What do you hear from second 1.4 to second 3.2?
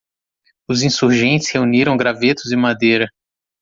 reuniram gravetos e madeira.